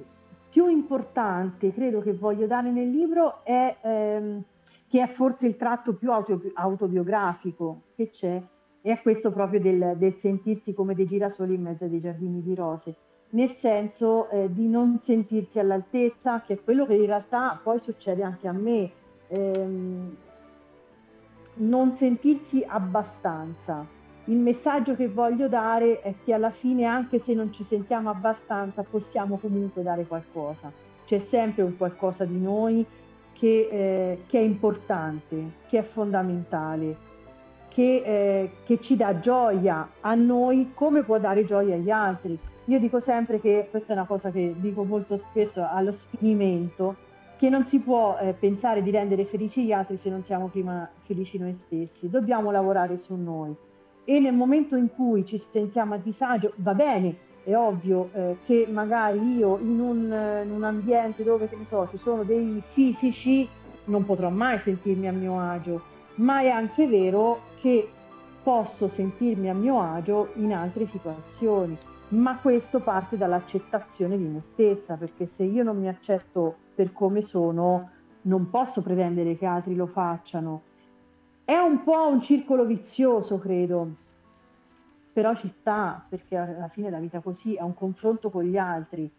più 0.50 0.70
importante, 0.70 1.74
credo 1.74 2.02
che 2.02 2.14
voglio 2.14 2.48
dare 2.48 2.72
nel 2.72 2.90
libro, 2.90 3.44
è 3.44 3.76
ehm, 3.82 4.42
che 4.88 5.02
è 5.04 5.14
forse 5.16 5.48
il 5.48 5.58
tratto 5.58 5.96
più 5.96 6.14
auto- 6.14 6.50
autobiografico 6.54 7.82
che 7.98 8.10
c'è, 8.10 8.42
e 8.82 8.92
è 8.94 9.02
questo 9.02 9.34
proprio 9.34 9.60
del, 9.60 9.96
del 9.98 10.16
sentirsi 10.22 10.74
come 10.74 10.96
dei 10.96 11.06
girasoli 11.06 11.56
in 11.56 11.62
mezzo 11.62 11.84
a 11.84 11.88
dei 11.88 12.00
giardini 12.00 12.42
di 12.42 12.56
rose, 12.56 12.96
nel 13.32 13.54
senso 13.60 14.30
eh, 14.30 14.48
di 14.50 14.70
non 14.70 15.02
sentirsi 15.04 15.60
all'altezza, 15.60 16.40
che 16.40 16.54
è 16.54 16.64
quello 16.64 16.86
che 16.86 16.94
in 16.94 17.08
realtà 17.08 17.60
poi 17.62 17.80
succede 17.80 18.24
anche 18.24 18.48
a 18.48 18.54
me. 18.54 18.92
Ehm, 19.28 20.16
non 21.56 21.96
sentirsi 21.96 22.64
abbastanza. 22.66 23.86
Il 24.26 24.38
messaggio 24.38 24.96
che 24.96 25.10
voglio 25.10 25.48
dare 25.48 26.02
è 26.02 26.14
che 26.24 26.34
alla 26.34 26.52
fine, 26.52 26.86
anche 26.86 27.20
se 27.20 27.34
non 27.34 27.52
ci 27.52 27.64
sentiamo 27.64 28.10
abbastanza, 28.10 28.84
possiamo 28.84 29.38
comunque 29.38 29.84
dare 29.84 30.06
qualcosa. 30.06 30.72
C'è 31.06 31.20
sempre 31.30 31.64
un 31.64 31.76
qualcosa 31.76 32.24
di 32.24 32.40
noi 32.40 32.86
che, 33.34 33.68
eh, 33.70 34.24
che 34.28 34.40
è 34.40 34.42
importante, 34.42 35.52
che 35.68 35.80
è 35.80 35.84
fondamentale, 35.84 36.96
che, 37.68 38.04
eh, 38.06 38.52
che 38.64 38.80
ci 38.80 38.96
dà 38.96 39.20
gioia 39.20 39.90
a 40.00 40.14
noi 40.16 40.72
come 40.74 41.04
può 41.04 41.18
dare 41.20 41.44
gioia 41.44 41.76
agli 41.76 41.90
altri. 41.90 42.38
Io 42.66 42.80
dico 42.80 43.02
sempre 43.02 43.42
che 43.42 43.68
questa 43.70 43.92
è 43.92 43.96
una 43.96 44.06
cosa 44.06 44.32
che 44.32 44.56
dico 44.58 44.86
molto 44.86 45.18
spesso 45.18 45.68
allo 45.70 45.92
sfinimento, 45.92 46.96
che 47.44 47.50
non 47.50 47.66
si 47.66 47.80
può 47.80 48.18
eh, 48.22 48.32
pensare 48.40 48.82
di 48.82 48.90
rendere 48.90 49.26
felici 49.26 49.66
gli 49.66 49.74
altri 49.74 49.98
se 49.98 50.10
non 50.10 50.24
siamo 50.24 50.48
prima 50.48 50.90
felici 51.02 51.38
noi 51.38 51.54
stessi. 51.54 52.10
Dobbiamo 52.10 52.52
lavorare 52.52 52.96
su 52.96 53.16
noi. 53.16 53.54
E 54.06 54.22
nel 54.22 54.34
momento 54.34 54.78
in 54.78 54.88
cui 54.90 55.26
ci 55.26 55.38
sentiamo 55.52 55.96
a 55.96 55.98
disagio, 55.98 56.54
va 56.56 56.74
bene, 56.74 57.18
è 57.44 57.54
ovvio 57.54 58.10
eh, 58.14 58.38
che 58.46 58.66
magari 58.72 59.36
io 59.36 59.58
in 59.58 59.78
un, 59.78 60.10
eh, 60.10 60.44
in 60.46 60.52
un 60.52 60.64
ambiente 60.64 61.26
dove 61.26 61.50
so, 61.68 61.86
ci 61.92 61.98
sono 61.98 62.24
dei 62.24 62.64
fisici 62.72 63.46
non 63.86 64.06
potrò 64.06 64.30
mai 64.30 64.58
sentirmi 64.60 65.10
a 65.10 65.12
mio 65.12 65.38
agio, 65.38 65.82
ma 66.16 66.40
è 66.40 66.48
anche 66.48 66.88
vero 66.88 67.42
che 67.60 67.90
posso 68.42 68.88
sentirmi 68.88 69.50
a 69.50 69.54
mio 69.54 69.82
agio 69.82 70.30
in 70.36 70.54
altre 70.54 70.88
situazioni, 70.88 71.78
ma 72.14 72.38
questo 72.38 72.80
parte 72.80 73.18
dall'accettazione 73.18 74.18
di 74.18 74.26
me 74.26 74.42
stessa, 74.52 74.96
perché 74.96 75.26
se 75.26 75.44
io 75.44 75.64
non 75.64 75.80
mi 75.80 75.88
accetto 75.88 76.56
per 76.76 76.94
come 76.94 77.22
sono, 77.22 77.90
non 78.22 78.50
posso 78.50 78.82
pretendere 78.82 79.36
che 79.36 79.46
altri 79.46 79.76
lo 79.76 79.88
facciano. 79.88 80.62
È 81.44 81.58
un 81.58 81.84
po' 81.84 82.08
un 82.08 82.22
circolo 82.22 82.66
vizioso, 82.66 83.40
credo, 83.40 83.96
però 85.12 85.36
ci 85.36 85.48
sta, 85.48 86.06
perché 86.08 86.38
alla 86.38 86.70
fine 86.70 86.90
la 86.90 87.00
vita 87.00 87.20
così 87.20 87.56
è 87.56 87.62
un 87.62 87.74
confronto 87.74 88.30
con 88.30 88.44
gli 88.44 88.58
altri, 88.58 89.10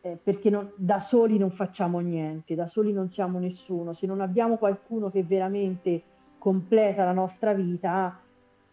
eh, 0.00 0.18
perché 0.22 0.48
non, 0.48 0.72
da 0.76 1.00
soli 1.00 1.38
non 1.38 1.50
facciamo 1.50 2.00
niente, 2.00 2.54
da 2.54 2.66
soli 2.66 2.92
non 2.92 3.08
siamo 3.10 3.38
nessuno, 3.38 3.92
se 3.92 4.06
non 4.06 4.20
abbiamo 4.20 4.56
qualcuno 4.56 5.10
che 5.10 5.22
veramente 5.22 6.02
completa 6.38 7.04
la 7.04 7.12
nostra 7.12 7.52
vita, 7.52 8.20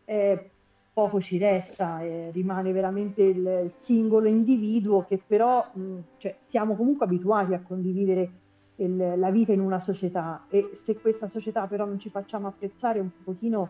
eh, 0.06 0.50
poco 0.96 1.20
ci 1.20 1.38
resta, 1.38 2.00
eh, 2.00 2.30
rimane 2.32 2.72
veramente 2.72 3.22
il, 3.22 3.74
singolo 3.80 4.30
individuo 4.30 5.04
che 5.04 5.20
però 5.28 5.70
mh, 5.74 5.98
cioè, 6.16 6.38
siamo 6.46 6.78
comunque 6.78 7.06
abituati 7.06 7.54
a 7.54 7.62
condividere 7.62 8.30
il, 8.78 9.14
la 9.18 9.30
vita 9.30 9.52
in 9.52 9.60
una 9.60 9.82
società 9.82 10.46
e 10.48 10.80
se 10.86 10.96
questa 10.96 11.28
società 11.28 11.68
però 11.68 11.86
non 11.86 12.00
ci 12.00 12.10
facciamo 12.10 12.48
apprezzare 12.48 13.02
un 13.02 13.10
pochino, 13.26 13.70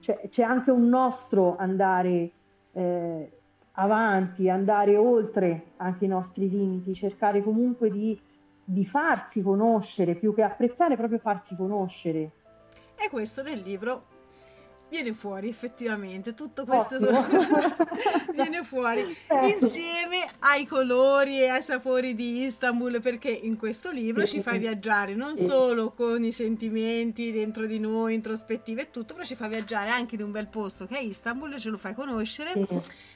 cioè, 0.00 0.18
c'è 0.30 0.42
anche 0.42 0.70
un 0.70 0.88
nostro 0.88 1.56
andare 1.58 2.30
eh, 2.72 3.30
avanti, 3.72 4.48
andare 4.48 4.96
oltre 4.96 5.72
anche 5.76 6.06
i 6.06 6.08
nostri 6.08 6.48
limiti, 6.48 6.94
cercare 6.94 7.42
comunque 7.42 7.90
di, 7.90 8.18
di 8.64 8.86
farsi 8.86 9.42
conoscere 9.42 10.14
più 10.14 10.32
che 10.34 10.42
apprezzare, 10.42 10.96
proprio 10.96 11.18
farsi 11.18 11.54
conoscere. 11.54 12.30
E 12.96 13.10
questo 13.10 13.42
nel 13.42 13.60
libro 13.60 14.14
viene 14.88 15.12
fuori 15.14 15.48
effettivamente 15.48 16.34
tutto 16.34 16.64
questo 16.64 16.98
viene 18.32 18.62
fuori 18.62 19.16
certo. 19.26 19.64
insieme 19.64 20.24
ai 20.40 20.64
colori 20.64 21.40
e 21.40 21.48
ai 21.48 21.62
sapori 21.62 22.14
di 22.14 22.44
Istanbul 22.44 23.00
perché 23.00 23.30
in 23.30 23.56
questo 23.56 23.90
libro 23.90 24.24
sì, 24.24 24.36
ci 24.36 24.42
fa 24.42 24.52
viaggiare 24.52 25.14
non 25.14 25.36
sì. 25.36 25.44
solo 25.44 25.92
con 25.92 26.24
i 26.24 26.30
sentimenti 26.30 27.32
dentro 27.32 27.66
di 27.66 27.80
noi 27.80 28.14
introspettive 28.14 28.82
e 28.82 28.90
tutto 28.90 29.14
però 29.14 29.26
ci 29.26 29.34
fa 29.34 29.48
viaggiare 29.48 29.90
anche 29.90 30.14
in 30.14 30.22
un 30.22 30.30
bel 30.30 30.46
posto 30.46 30.86
che 30.86 30.98
è 30.98 31.02
Istanbul 31.02 31.56
ce 31.58 31.70
lo 31.70 31.76
fai 31.76 31.94
conoscere 31.94 32.52
sì. 32.52 32.66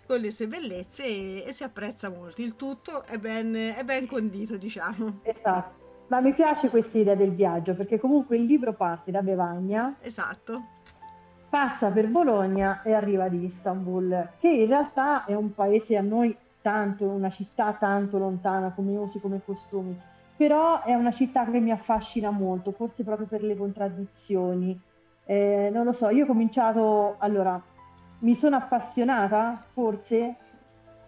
con 0.07 0.19
le 0.19 0.31
sue 0.33 0.49
bellezze 0.49 1.05
e, 1.05 1.45
e, 1.47 1.53
si 1.53 1.63
apprezza 1.63 2.09
molto 2.09 2.43
il 2.43 2.55
tutto 2.55 3.05
è 3.05 3.19
ben, 3.19 3.55
è 3.55 3.85
ben 3.85 4.07
condito 4.07 4.57
diciamo 4.57 5.21
esatto 5.23 5.79
ma 6.09 6.21
mi 6.21 6.35
piace 6.35 6.69
questa 6.69 6.99
idea 6.99 7.15
del 7.15 7.33
viaggio 7.33 7.75
perché 7.75 8.01
comunque 8.01 8.37
il 8.37 8.45
libro 8.45 8.73
parte 8.73 9.13
da 9.13 9.23
Bevagna 9.23 9.99
esatto 10.01 10.79
passa 11.51 11.91
per 11.91 12.09
Bologna 12.09 12.81
e 12.83 12.93
arriva 12.93 13.25
ad 13.25 13.35
Istanbul, 13.35 14.31
che 14.39 14.49
in 14.49 14.69
realtà 14.69 15.25
è 15.25 15.35
un 15.35 15.53
paese 15.53 15.97
a 15.97 16.01
noi 16.01 16.35
tanto, 16.63 17.07
una 17.07 17.31
città 17.31 17.73
tanto 17.73 18.19
lontana 18.19 18.71
come 18.71 18.97
usi, 18.97 19.21
come 19.21 19.41
costumi, 19.45 19.99
però 20.37 20.83
è 20.85 20.95
una 20.95 21.11
città 21.11 21.45
che 21.51 21.59
mi 21.59 21.73
affascina 21.73 22.31
molto, 22.31 22.71
forse 22.71 23.03
proprio 23.03 23.27
per 23.27 23.43
le 23.43 23.57
contraddizioni. 23.57 24.79
Eh, 25.25 25.71
non 25.73 25.85
lo 25.85 25.93
so, 25.93 26.09
io 26.09 26.25
ho 26.25 26.27
cominciato, 26.27 27.17
allora, 27.19 27.61
mi 28.21 28.35
sono 28.37 28.57
appassionata 28.57 29.65
forse 29.73 30.37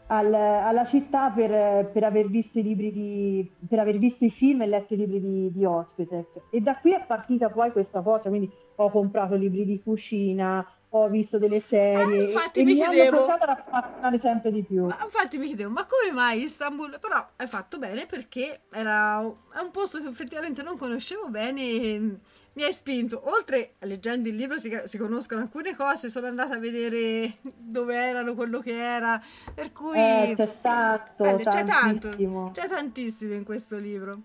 al, 0.06 0.32
alla 0.34 0.84
città 0.84 1.30
per, 1.30 1.90
per, 1.90 2.04
aver 2.04 2.28
visto 2.28 2.58
i 2.58 2.62
libri 2.62 2.92
di, 2.92 3.50
per 3.66 3.78
aver 3.78 3.96
visto 3.99 4.25
i 4.25 4.30
film 4.30 4.62
e 4.62 4.66
letto 4.66 4.94
i 4.94 4.99
libri 4.99 5.20
di, 5.20 5.52
di 5.52 5.64
Ospitec. 5.64 6.49
E 6.50 6.61
da 6.61 6.76
qui 6.76 6.92
è 6.92 7.02
partita 7.06 7.49
poi 7.49 7.72
questa 7.72 8.02
cosa, 8.02 8.28
quindi 8.28 8.50
ho 8.83 8.91
comprato 8.91 9.35
libri 9.35 9.65
di 9.65 9.81
cucina, 9.83 10.67
ho 10.95 11.09
visto 11.09 11.39
delle 11.39 11.61
serie 11.61 12.19
ah, 12.19 12.25
infatti 12.25 12.61
e, 12.61 12.65
mi, 12.65 12.75
mi 12.75 12.81
chiedevo 12.81 13.25
appassionare 13.25 14.19
sempre 14.19 14.51
di 14.51 14.62
più. 14.62 14.85
Ma, 14.85 14.99
infatti 15.03 15.39
mi 15.39 15.47
chiedevo, 15.47 15.71
ma 15.71 15.87
come 15.87 16.12
mai 16.12 16.43
Istanbul? 16.43 16.99
Però 17.01 17.27
hai 17.37 17.47
fatto 17.47 17.79
bene 17.79 18.05
perché 18.05 18.62
era 18.71 19.21
è 19.21 19.61
un 19.61 19.71
posto 19.71 20.01
che 20.03 20.09
effettivamente 20.09 20.62
non 20.62 20.77
conoscevo 20.77 21.29
bene 21.29 21.62
e 21.62 22.18
mi 22.53 22.62
hai 22.62 22.73
spinto. 22.75 23.23
Oltre 23.25 23.75
leggendo 23.81 24.29
il 24.29 24.37
libro 24.37 24.59
si, 24.59 24.71
si 24.85 24.99
conoscono 24.99 25.40
alcune 25.40 25.75
cose, 25.75 26.11
sono 26.11 26.27
andata 26.27 26.57
a 26.57 26.59
vedere 26.59 27.37
dove 27.57 27.95
erano, 27.95 28.35
quello 28.35 28.61
che 28.61 28.77
era, 28.77 29.23
per 29.55 29.73
cui 29.73 29.97
eh, 29.97 30.35
c'è 30.37 30.57
tanto, 30.61 31.25
eh, 31.25 31.37
c'è 31.42 31.64
tanto, 31.64 32.51
c'è 32.53 32.68
tantissimo 32.68 33.33
in 33.33 33.45
questo 33.45 33.79
libro. 33.79 34.21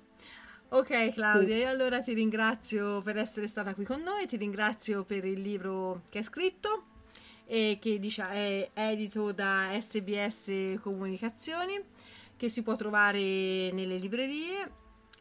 Ok 0.69 1.13
Claudia, 1.13 1.55
sì. 1.55 1.63
allora 1.63 2.01
ti 2.01 2.13
ringrazio 2.13 3.01
per 3.01 3.17
essere 3.17 3.47
stata 3.47 3.73
qui 3.73 3.85
con 3.85 4.01
noi, 4.01 4.27
ti 4.27 4.35
ringrazio 4.35 5.05
per 5.05 5.23
il 5.23 5.39
libro 5.39 6.01
che 6.09 6.17
hai 6.17 6.23
scritto 6.25 6.87
e 7.45 7.77
che 7.79 7.99
diciamo, 7.99 8.31
è 8.33 8.69
edito 8.73 9.31
da 9.31 9.69
SBS 9.79 10.75
Comunicazioni, 10.81 11.81
che 12.35 12.49
si 12.49 12.63
può 12.63 12.75
trovare 12.75 13.71
nelle 13.71 13.95
librerie 13.95 14.71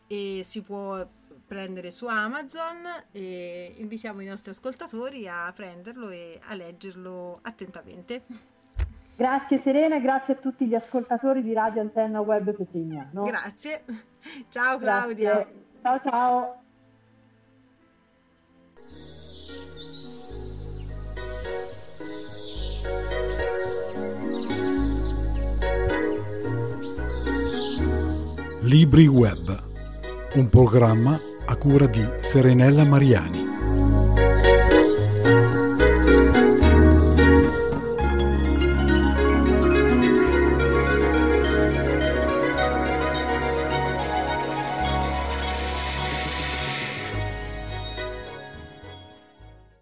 e 0.08 0.40
si 0.42 0.62
può 0.62 1.08
prendere 1.46 1.92
su 1.92 2.06
Amazon 2.06 3.04
e 3.12 3.72
invitiamo 3.76 4.20
i 4.22 4.26
nostri 4.26 4.50
ascoltatori 4.50 5.28
a 5.28 5.52
prenderlo 5.54 6.10
e 6.10 6.40
a 6.42 6.54
leggerlo 6.54 7.38
attentamente. 7.42 8.24
Grazie 9.16 9.62
Serena 9.62 9.96
e 9.96 10.00
grazie 10.02 10.34
a 10.34 10.36
tutti 10.36 10.66
gli 10.66 10.74
ascoltatori 10.74 11.42
di 11.42 11.54
Radio 11.54 11.80
Antenna 11.80 12.20
Web 12.20 12.54
Petrignano. 12.54 13.24
Grazie. 13.24 13.82
Ciao 14.50 14.76
Claudia. 14.78 15.32
Grazie. 15.32 15.64
Ciao 15.82 16.00
ciao. 16.04 16.60
Libri 28.60 29.06
Web, 29.06 29.62
un 30.34 30.48
programma 30.50 31.18
a 31.46 31.56
cura 31.56 31.86
di 31.86 32.04
Serenella 32.20 32.84
Mariani. 32.84 33.45